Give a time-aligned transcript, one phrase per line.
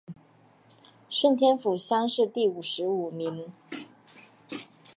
[1.11, 3.51] 顺天府乡试第五十五名。